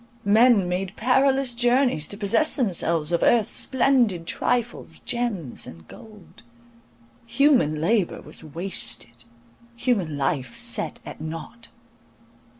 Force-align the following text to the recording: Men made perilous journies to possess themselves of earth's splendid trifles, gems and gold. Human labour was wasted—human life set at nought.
Men 0.25 0.67
made 0.67 0.95
perilous 0.95 1.53
journies 1.53 2.07
to 2.07 2.17
possess 2.17 2.55
themselves 2.55 3.11
of 3.11 3.21
earth's 3.21 3.51
splendid 3.51 4.25
trifles, 4.25 4.97
gems 5.01 5.67
and 5.67 5.87
gold. 5.87 6.41
Human 7.27 7.79
labour 7.79 8.19
was 8.23 8.43
wasted—human 8.43 10.17
life 10.17 10.55
set 10.55 11.01
at 11.05 11.21
nought. 11.21 11.67